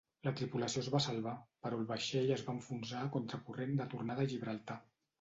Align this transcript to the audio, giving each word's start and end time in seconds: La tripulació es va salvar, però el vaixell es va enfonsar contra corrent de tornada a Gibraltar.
La 0.27 0.31
tripulació 0.37 0.81
es 0.85 0.89
va 0.95 1.01
salvar, 1.07 1.33
però 1.67 1.79
el 1.83 1.87
vaixell 1.93 2.35
es 2.39 2.47
va 2.49 2.57
enfonsar 2.57 3.05
contra 3.19 3.45
corrent 3.51 3.81
de 3.83 3.91
tornada 3.97 4.29
a 4.29 4.37
Gibraltar. 4.37 4.85